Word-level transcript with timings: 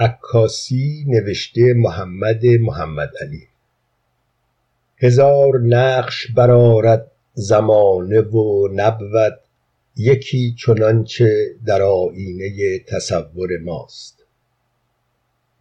عکاسی 0.00 1.04
نوشته 1.06 1.74
محمد 1.74 2.46
محمد 2.46 3.10
علی. 3.20 3.46
هزار 4.96 5.60
نقش 5.60 6.26
برآرد 6.36 7.10
زمانه 7.34 8.20
و 8.20 8.68
نبود 8.74 9.40
یکی 9.96 10.54
چنانچه 10.58 11.54
در 11.66 11.82
آیینه 11.82 12.78
تصور 12.78 13.58
ماست. 13.64 14.24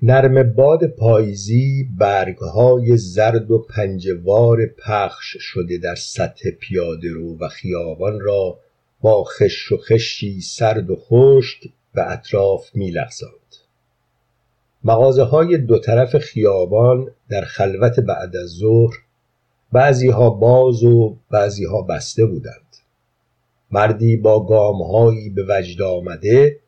نرم 0.02 0.54
باد 0.54 0.88
پاییزی 0.88 1.90
برگهای 1.98 2.98
زرد 2.98 3.52
و 3.52 3.60
پنجه 3.60 4.14
وار 4.14 4.66
پخش 4.66 5.38
شده 5.40 5.78
در 5.78 5.96
سطح 5.96 6.50
پیادهرو 6.52 7.38
و 7.40 7.48
خیابان 7.48 8.20
را 8.20 8.60
با 9.02 9.24
خش 9.24 9.72
و 9.72 9.78
خشی 9.78 10.42
سرد 10.42 10.90
و 10.90 10.96
خشک 10.96 11.70
به 11.94 12.12
اطراف 12.12 12.70
میلغزاند 14.88 15.00
مغازههای 15.00 15.58
دو 15.58 15.80
طرف 15.80 16.18
خیابان 16.18 17.12
در 17.30 17.42
خلوت 17.42 18.00
بعد 18.00 18.36
از 18.36 18.50
ظهر 18.50 18.96
بعضیها 19.72 20.30
باز 20.30 20.84
و 20.84 21.18
بعضیها 21.32 21.82
بسته 21.82 22.26
بودند. 22.26 22.78
مردی 23.72 24.18
با 24.18 24.46
گامهایی 24.46 25.30
به 25.30 25.46
وجد 25.50 25.82
آمده 25.82 26.60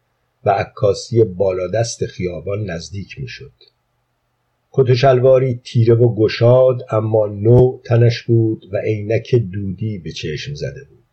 و 0.46 0.50
عکاسی 0.50 1.24
بالادست 1.24 2.06
خیابان 2.06 2.70
نزدیک 2.70 3.20
می‌شد. 3.20 3.52
کت 4.72 4.90
و 4.90 4.96
شلواری 4.96 5.62
تیره 5.64 5.94
و 5.94 6.16
گشاد 6.16 6.86
اما 6.90 7.28
نو 7.28 7.80
تنش 7.84 8.24
بود 8.24 8.66
و 8.72 8.78
عینک 8.78 9.36
دودی 9.36 9.98
به 9.98 10.12
چشم 10.12 10.54
زده 10.54 10.84
بود. 10.90 11.04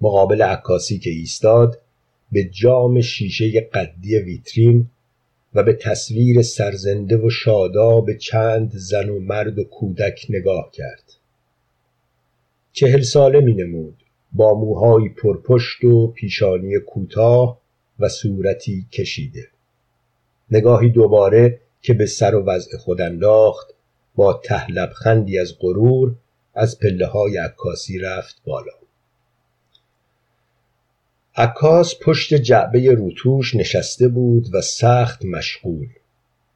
مقابل 0.00 0.42
عکاسی 0.42 0.98
که 0.98 1.10
ایستاد 1.10 1.78
به 2.32 2.44
جام 2.44 3.00
شیشه 3.00 3.60
قدی 3.60 4.18
ویترین 4.18 4.88
و 5.54 5.62
به 5.62 5.72
تصویر 5.72 6.42
سرزنده 6.42 7.16
و 7.16 7.30
شاداب 7.30 8.12
چند 8.12 8.72
زن 8.74 9.08
و 9.08 9.20
مرد 9.20 9.58
و 9.58 9.64
کودک 9.64 10.26
نگاه 10.30 10.70
کرد. 10.72 11.12
چهل 12.72 13.02
ساله 13.02 13.40
می 13.40 13.54
نمود 13.54 13.96
با 14.32 14.54
موهای 14.54 15.08
پرپشت 15.08 15.84
و 15.84 16.06
پیشانی 16.06 16.78
کوتاه 16.78 17.60
و 17.98 18.08
صورتی 18.08 18.86
کشیده. 18.92 19.48
نگاهی 20.50 20.90
دوباره 20.90 21.60
که 21.82 21.94
به 21.94 22.06
سر 22.06 22.34
و 22.34 22.44
وضع 22.44 22.78
خود 22.78 23.00
انداخت 23.00 23.74
با 24.14 24.40
ته 24.44 24.86
خندی 24.94 25.38
از 25.38 25.58
غرور 25.60 26.14
از 26.54 26.78
پله 26.78 27.06
های 27.06 27.36
عکاسی 27.36 27.98
رفت 27.98 28.42
بالا. 28.44 28.81
عکاس 31.36 31.94
پشت 32.02 32.34
جعبه 32.34 32.90
روتوش 32.90 33.54
نشسته 33.54 34.08
بود 34.08 34.54
و 34.54 34.60
سخت 34.60 35.24
مشغول. 35.24 35.88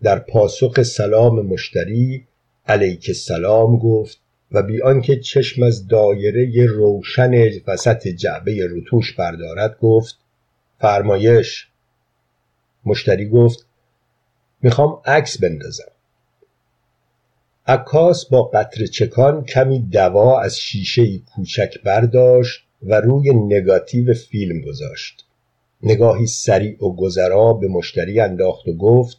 در 0.02 0.18
پاسخ 0.18 0.82
سلام 0.82 1.46
مشتری 1.46 2.26
علیک 2.66 3.12
سلام 3.12 3.78
گفت 3.78 4.20
و 4.52 4.62
بی 4.62 4.82
آنکه 4.82 5.20
چشم 5.20 5.62
از 5.62 5.88
دایره 5.88 6.66
روشن 6.66 7.48
وسط 7.66 8.08
جعبه 8.08 8.66
روتوش 8.66 9.12
بردارد 9.12 9.78
گفت 9.80 10.18
فرمایش. 10.80 11.68
مشتری 12.84 13.28
گفت 13.28 13.66
می‌خوام 14.62 15.00
عکس 15.04 15.40
بندازم. 15.40 15.92
عکاس 17.66 18.26
با 18.26 18.42
قطر 18.42 18.86
چکان 18.86 19.44
کمی 19.44 19.78
دوا 19.78 20.40
از 20.40 20.58
شیشه 20.58 21.18
کوچک 21.18 21.82
برداشت 21.84 22.65
و 22.82 23.00
روی 23.00 23.34
نگاتیو 23.34 24.14
فیلم 24.14 24.60
گذاشت. 24.60 25.24
نگاهی 25.82 26.26
سریع 26.26 26.84
و 26.84 26.96
گذرا 26.96 27.52
به 27.52 27.68
مشتری 27.68 28.20
انداخت 28.20 28.68
و 28.68 28.76
گفت 28.76 29.16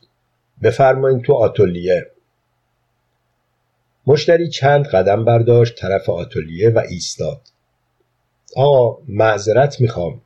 بفرمایید 0.64 1.22
تو 1.22 1.34
آتلیه 1.34 2.12
مشتری 4.08 4.50
چند 4.50 4.88
قدم 4.88 5.26
برداشت 5.26 5.76
طرف 5.76 6.10
آتلیه 6.10 6.70
و 6.70 6.82
ایستاد. 6.90 7.42
آقا 8.56 9.02
معذرت 9.08 9.82
می‌خوام. 9.82 10.22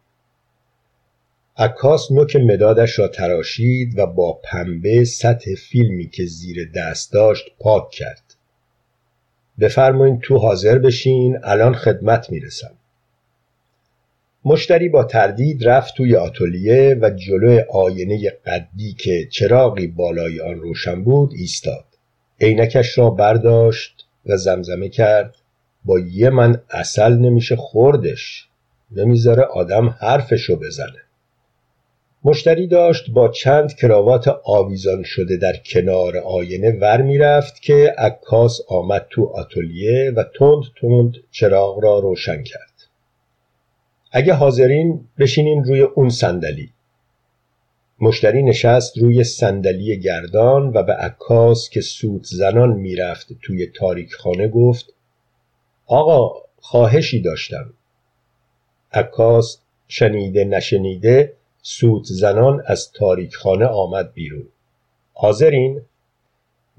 عکاس 1.57 2.11
نوک 2.11 2.35
مدادش 2.35 3.00
را 3.00 3.07
تراشید 3.07 4.00
و 4.00 4.05
با 4.05 4.39
پنبه 4.44 5.03
سطح 5.03 5.55
فیلمی 5.55 6.09
که 6.09 6.25
زیر 6.25 6.72
دست 6.75 7.13
داشت 7.13 7.45
پاک 7.59 7.89
کرد. 7.89 8.35
بفرمایید 9.59 10.19
تو 10.19 10.38
حاضر 10.38 10.78
بشین 10.78 11.39
الان 11.44 11.73
خدمت 11.73 12.29
می‌رسم. 12.29 12.72
مشتری 14.46 14.90
با 14.90 15.03
تردید 15.03 15.68
رفت 15.68 15.96
توی 15.97 16.16
آتلیه 16.16 16.97
و 17.02 17.09
جلو 17.09 17.62
آینه 17.69 18.29
قدی 18.46 18.94
که 18.94 19.28
چراغی 19.31 19.88
بالای 19.88 20.41
آن 20.41 20.56
روشن 20.56 21.03
بود 21.03 21.31
ایستاد. 21.34 21.85
عینکش 22.40 22.97
را 22.97 23.09
برداشت 23.09 24.07
و 24.25 24.38
زمزمه 24.38 24.90
کرد. 24.90 25.35
با 25.85 26.00
یه 26.00 26.29
من 26.29 26.62
اصل 26.69 27.13
نمیشه 27.13 27.56
خوردش. 27.56 28.47
نمی‌ذاره 28.91 29.44
آدم 29.44 29.96
حرفشو 30.00 30.56
بزنه. 30.56 31.02
مشتری 32.23 32.68
داشت 32.68 33.12
با 33.12 33.28
چند 33.28 33.75
کراوات 33.75 34.28
آویزان 34.44 35.03
شده 35.03 35.38
در 35.38 35.53
کنار 35.66 36.18
آینه 36.18 36.72
ور 36.72 37.02
می‌رفت 37.02 37.62
که 37.62 37.96
عکاس 37.97 38.59
آمد 38.68 39.08
تو 39.09 39.25
آتلیه 39.25 40.12
و 40.16 40.23
تند 40.23 40.63
تند 40.81 41.13
چراغ 41.31 41.84
را 41.84 42.00
روشن 42.00 42.44
کرد. 42.44 42.70
اگه 44.11 44.33
حاضرین 44.33 45.07
بشینین 45.19 45.63
روی 45.63 45.81
اون 45.81 46.09
صندلی. 46.09 46.69
مشتری 47.99 48.44
نشست 48.44 48.97
روی 48.97 49.23
صندلی 49.23 49.99
گردان 49.99 50.72
و 50.73 50.83
به 50.83 50.94
عکاس 50.94 51.69
که 51.69 51.81
سوت 51.81 52.25
زنان 52.25 52.69
می‌رفت 52.69 53.27
توی 53.41 53.67
تاریک 53.67 54.13
خانه 54.13 54.47
گفت 54.47 54.94
آقا 55.85 56.41
خواهشی 56.59 57.22
داشتم. 57.22 57.73
عکاس 58.94 59.57
شنیده 59.88 60.43
نشنیده 60.43 61.33
سوت 61.61 62.05
زنان 62.05 62.63
از 62.66 62.91
تاریک 62.91 63.35
خانه 63.35 63.66
آمد 63.66 64.13
بیرون. 64.13 64.47
حاضرین؟ 65.13 65.81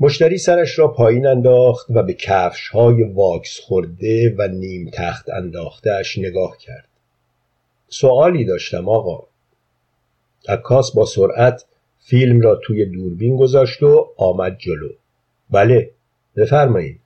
مشتری 0.00 0.38
سرش 0.38 0.78
را 0.78 0.88
پایین 0.88 1.26
انداخت 1.26 1.86
و 1.90 2.02
به 2.02 2.14
کفش 2.14 2.68
های 2.68 3.02
واکس 3.02 3.60
خورده 3.60 4.34
و 4.38 4.48
نیم 4.48 4.90
تخت 4.92 5.30
انداختهش 5.30 6.18
نگاه 6.18 6.58
کرد. 6.58 6.88
سوالی 7.92 8.44
داشتم 8.44 8.88
آقا. 8.88 9.26
عکاس 10.48 10.92
با 10.92 11.04
سرعت 11.04 11.64
فیلم 11.98 12.40
را 12.40 12.60
توی 12.64 12.84
دوربین 12.84 13.36
گذاشت 13.36 13.82
و 13.82 14.08
آمد 14.16 14.58
جلو. 14.58 14.88
بله 15.50 15.90
بفرمایید. 16.36 17.00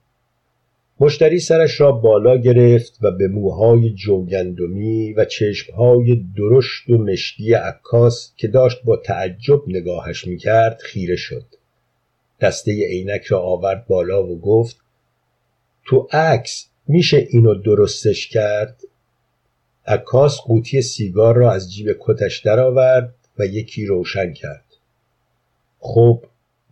مشتری 0.99 1.39
سرش 1.39 1.81
را 1.81 1.91
بالا 1.91 2.37
گرفت 2.37 2.99
و 3.01 3.11
به 3.11 3.27
موهای 3.27 3.89
جوگندمی 3.89 5.13
و 5.13 5.25
چشمهای 5.25 6.25
درشت 6.37 6.89
و 6.89 6.97
مشکی 6.97 7.53
عکاس 7.53 8.33
که 8.37 8.47
داشت 8.47 8.83
با 8.83 8.97
تعجب 8.97 9.61
نگاهش 9.67 10.27
می‌کرد 10.27 10.79
خیره 10.79 11.15
شد. 11.15 11.45
دسته 12.41 12.71
عینک 12.71 13.23
را 13.23 13.39
آورد 13.39 13.87
بالا 13.87 14.27
و 14.27 14.39
گفت 14.39 14.77
تو 15.85 16.07
عکس 16.11 16.67
میشه 16.87 17.27
اینو 17.29 17.55
درستش 17.55 18.27
کرد؟ 18.27 18.81
عکاس 19.87 20.37
قوطی 20.37 20.81
سیگار 20.81 21.35
را 21.35 21.51
از 21.51 21.73
جیب 21.73 21.87
کتش 21.99 22.39
درآورد 22.39 23.15
و 23.39 23.45
یکی 23.45 23.85
روشن 23.85 24.33
کرد. 24.33 24.65
خب 25.79 26.25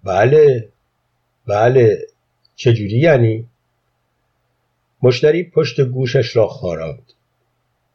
بله 0.03 0.69
بله 1.47 2.07
چجوری 2.55 2.99
یعنی؟ 2.99 3.47
مشتری 5.01 5.43
پشت 5.43 5.81
گوشش 5.81 6.35
را 6.35 6.47
خاراند. 6.47 7.13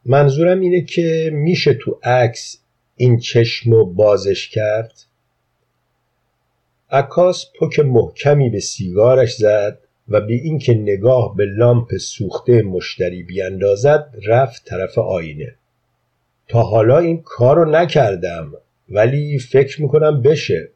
منظورم 0.05 0.59
اینه 0.59 0.81
که 0.81 1.29
میشه 1.33 1.73
تو 1.73 1.99
عکس 2.03 2.57
این 2.95 3.19
چشم 3.19 3.73
و 3.73 3.85
بازش 3.85 4.49
کرد؟ 4.49 4.93
عکاس 6.89 7.45
پک 7.59 7.79
محکمی 7.79 8.49
به 8.49 8.59
سیگارش 8.59 9.35
زد 9.35 9.79
و 10.11 10.21
بی 10.21 10.35
اینکه 10.35 10.73
نگاه 10.73 11.35
به 11.35 11.45
لامپ 11.45 11.97
سوخته 11.97 12.61
مشتری 12.61 13.23
بیاندازد 13.23 14.15
رفت 14.27 14.65
طرف 14.65 14.97
آینه. 14.97 15.55
تا 16.47 16.61
حالا 16.61 16.97
این 16.97 17.21
کار 17.21 17.55
رو 17.55 17.71
نکردم 17.71 18.53
ولی 18.89 19.39
فکر 19.39 19.81
می‌کنم 19.81 20.21
بشه. 20.21 20.69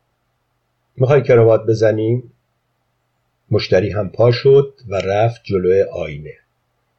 می‌خوای 0.98 1.22
کراوات 1.22 1.66
بزنیم؟ 1.66 2.32
مشتری 3.52 3.90
هم 3.90 4.10
پا 4.10 4.32
شد 4.32 4.74
و 4.88 4.96
رفت 4.96 5.42
جلوی 5.44 5.82
آینه. 5.82 6.34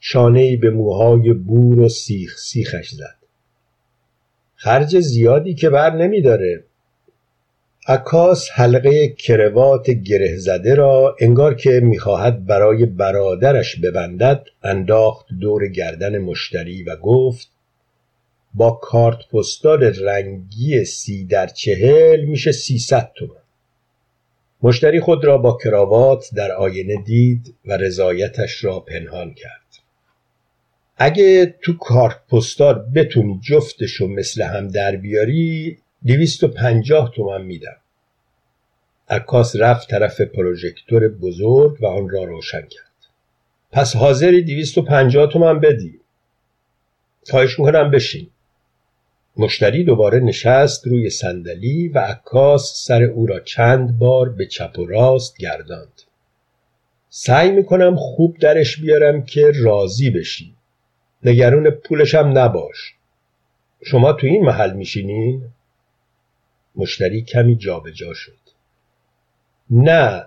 شانه 0.01 0.57
به 0.57 0.71
موهای 0.71 1.33
بور 1.33 1.81
و 1.81 1.89
سیخ 1.89 2.39
سیخش 2.39 2.91
زد. 2.91 3.17
خرج 4.55 5.01
زیادی 5.01 5.55
که 5.55 5.71
بر 5.71 5.97
نمیداره. 5.97 6.65
عکاس 7.89 8.49
حلقه 8.55 9.09
کروات 9.09 9.91
گره 9.91 10.37
زده 10.37 10.75
را 10.75 11.17
انگار 11.21 11.55
که 11.55 11.81
می‌خواهد 11.83 12.47
برای 12.47 12.87
برادرش 12.87 13.81
ببندد 13.81 14.47
انداخت 14.63 15.27
دور 15.41 15.69
گردن 15.69 16.19
مشتری 16.19 16.83
و 16.83 16.97
گفت 16.97 17.49
با 18.55 18.71
کارت 18.71 19.19
پستال 19.33 19.85
رنگی 19.85 20.85
سی 20.85 21.25
در 21.25 21.47
چهل 21.47 22.25
میشه 22.25 22.53
سیصد 22.53 23.11
تومن 23.17 23.43
مشتری 24.63 25.01
خود 25.01 25.25
را 25.25 25.39
با 25.39 25.59
کراوات 25.65 26.31
در 26.35 26.53
آینه 26.53 27.03
دید 27.03 27.55
و 27.65 27.77
رضایتش 27.77 28.65
را 28.65 28.81
پنهان 28.81 29.35
کرد. 29.35 29.67
اگه 30.97 31.55
تو 31.63 31.77
کارت 31.77 32.19
پستال 32.33 32.87
بتونی 32.95 33.41
جفتشو 33.43 34.07
مثل 34.07 34.43
هم 34.43 34.69
در 34.69 34.97
بیاری 34.97 35.79
دویست 36.07 36.45
و 36.45 36.49
پنجاه 36.49 37.13
تومن 37.15 37.43
میدم. 37.43 37.77
عکاس 39.09 39.57
رفت 39.57 39.91
طرف 39.91 40.21
پروژکتور 40.21 41.09
بزرگ 41.09 41.83
و 41.83 41.87
آن 41.87 42.09
را 42.09 42.25
روشن 42.25 42.61
کرد. 42.61 42.93
پس 43.73 43.97
حاضری 43.97 44.43
دویست 44.43 44.79
و 44.79 44.83
پنجاه 44.83 45.33
تومن 45.33 45.61
بدی. 45.61 46.01
خواهش 47.31 47.59
می‌کنم 47.59 47.91
بشین. 47.91 48.29
مشتری 49.37 49.85
دوباره 49.85 50.21
نشست 50.21 50.87
روی 50.87 51.11
صندلی 51.11 51.89
و 51.89 51.99
عکاس 51.99 52.85
سر 52.87 53.03
او 53.03 53.27
را 53.27 53.41
چند 53.41 53.99
بار 53.99 54.29
به 54.29 54.47
چپ 54.47 54.79
و 54.79 54.87
راست 54.87 55.39
گرداند. 55.39 56.03
سعی 57.09 57.51
می‌کنم 57.51 57.97
خوب 57.97 58.39
درش 58.39 58.81
بیارم 58.81 59.25
که 59.25 59.53
راضی 59.55 60.11
بشی. 60.11 60.55
نگرون 61.23 61.71
پولشم 61.71 62.33
نباش. 62.35 62.95
شما 63.85 64.13
تو 64.13 64.27
این 64.27 64.45
محل 64.45 64.73
میشینین؟ 64.73 65.43
مشتری 66.77 67.23
کمی 67.23 67.57
جابجا 67.57 68.07
جا 68.07 68.15
شد. 68.15 68.39
نه 69.71 70.27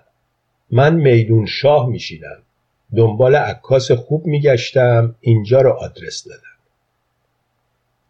من 0.70 0.94
میدون 0.94 1.46
شاه 1.46 1.88
میشینم. 1.88 2.42
دنبال 2.96 3.36
عکاس 3.36 3.90
خوب 3.90 4.26
میگشتم 4.26 5.14
اینجا 5.20 5.60
رو 5.60 5.70
آدرس 5.70 6.28
دادم. 6.28 6.42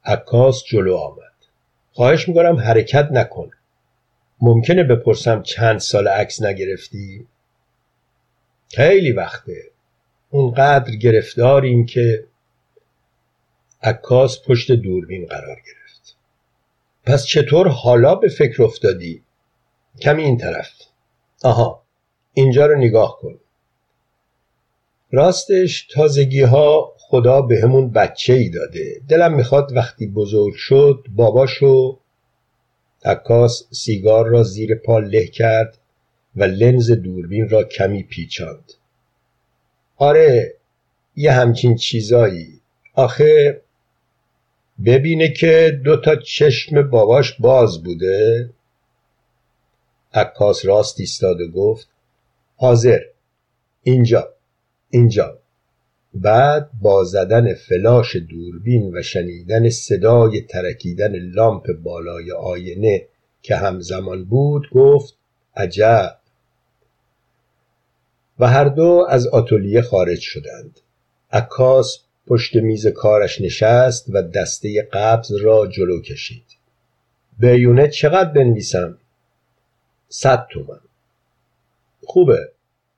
عکاس 0.04 0.64
جلو 0.64 0.96
آمد. 0.96 1.32
خواهش 1.92 2.28
می‌کنم 2.28 2.56
حرکت 2.56 3.08
نکن. 3.12 3.50
ممکنه 4.40 4.82
بپرسم 4.82 5.42
چند 5.42 5.78
سال 5.78 6.08
عکس 6.08 6.42
نگرفتی؟ 6.42 7.26
خیلی 8.74 9.12
وقته. 9.12 9.62
اونقدر 10.30 10.92
گرفتاریم 10.96 11.86
که 11.86 12.24
عکاس 13.82 14.42
پشت 14.48 14.72
دوربین 14.72 15.26
قرار 15.26 15.56
گرفت. 15.56 15.89
پس 17.04 17.24
چطور 17.24 17.68
حالا 17.68 18.14
به 18.14 18.28
فکر 18.28 18.62
افتادی؟ 18.62 19.22
کمی 20.00 20.22
این 20.22 20.36
طرف. 20.38 20.70
آها 21.44 21.82
اینجا 22.34 22.66
رو 22.66 22.78
نگاه 22.78 23.18
کن. 23.20 23.38
راستش 25.12 25.86
تازگی 25.86 26.40
ها 26.40 26.92
خدا 26.98 27.42
به 27.42 27.60
همون 27.62 27.90
بچه 27.90 28.32
ای 28.32 28.48
داده. 28.48 29.00
دلم 29.08 29.34
می‌خواد 29.34 29.76
وقتی 29.76 30.06
بزرگ 30.06 30.54
شد 30.54 31.06
باباشو 31.16 31.98
عکاس 33.04 33.62
سیگار 33.70 34.28
را 34.28 34.42
زیر 34.42 34.74
پا 34.74 34.98
له 34.98 35.26
کرد 35.26 35.78
و 36.36 36.44
لنز 36.44 36.90
دوربین 36.90 37.48
را 37.48 37.64
کمی 37.64 38.02
پیچاند. 38.02 38.72
آره 39.96 40.54
یه 41.16 41.32
همچین 41.32 41.76
چیزایی. 41.76 42.60
آخه 42.94 43.62
ببینه 44.84 45.28
که 45.28 45.80
دو 45.84 45.96
تا 45.96 46.16
چشم 46.16 46.90
باباش 46.90 47.36
باز 47.40 47.82
بوده. 47.82 48.50
عکاس 50.14 50.66
راست 50.66 51.00
ایستاد 51.00 51.40
و 51.40 51.48
گفت 51.48 51.88
حاضر 52.56 53.00
اینجا 53.82 54.28
اینجا. 54.90 55.38
بعد 56.14 56.70
با 56.82 57.04
زدن 57.04 57.54
فلاش 57.54 58.16
دوربین 58.16 58.96
و 58.96 59.02
شنیدن 59.02 59.68
صدای 59.68 60.40
ترکیدن 60.40 61.16
لامپ 61.16 61.72
بالای 61.82 62.32
آینه 62.32 63.06
که 63.42 63.56
همزمان 63.56 64.24
بود 64.24 64.70
گفت 64.72 65.14
عجب. 65.56 66.16
و 68.38 68.46
هر 68.46 68.64
دو 68.64 69.06
از 69.08 69.26
آتلیه 69.26 69.82
خارج 69.82 70.20
شدند. 70.20 70.80
عکاس 71.32 71.98
پشت 72.26 72.56
میز 72.56 72.86
کارش 72.86 73.40
نشست 73.40 74.06
و 74.08 74.22
دسته 74.22 74.82
قبض 74.92 75.32
را 75.42 75.66
جلو 75.66 76.00
کشید. 76.00 76.44
بیونه 77.38 77.88
چقدر 77.88 78.30
بنویسم؟ 78.30 78.98
صد 80.08 80.46
تومن 80.50 80.80
خوبه. 82.04 82.48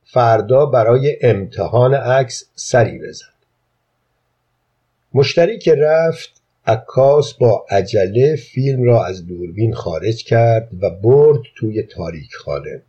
فردا 0.05 0.67
برای 0.67 1.17
امتحان 1.23 1.95
عکس 1.95 2.45
سری 2.55 2.99
بزن. 2.99 3.27
مشتری 5.15 5.59
که 5.59 5.75
رفت 5.75 6.43
عکاس 6.67 7.35
با 7.35 7.67
عجله 7.71 8.37
فیلم 8.37 8.83
را 8.83 9.05
از 9.05 9.27
دوربین 9.27 9.75
خارج 9.75 10.25
کرد 10.25 10.69
و 10.81 10.91
برد 10.91 11.41
توی 11.57 11.83
تاریک 11.83 12.35
خانه 12.35 12.83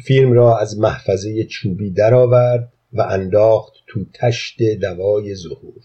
فیلم 0.00 0.32
را 0.32 0.58
از 0.58 0.78
محفظه 0.78 1.44
چوبی 1.44 1.90
درآورد 1.90 2.72
و 2.92 3.00
انداخت 3.00 3.74
تو 3.86 4.04
تشت 4.14 4.62
دوای 4.62 5.34
ظهور. 5.34 5.82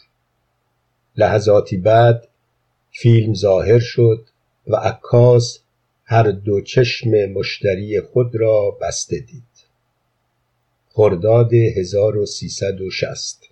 لحظاتی 1.15 1.77
بعد 1.77 2.27
فیلم 2.91 3.33
ظاهر 3.33 3.79
شد 3.79 4.27
و 4.67 4.75
عکاس 4.75 5.59
هر 6.05 6.31
دو 6.31 6.61
چشم 6.61 7.09
مشتری 7.09 8.01
خود 8.01 8.35
را 8.35 8.77
بسته 8.81 9.19
دید. 9.19 9.43
خرداد 10.89 11.53
1360 11.53 13.50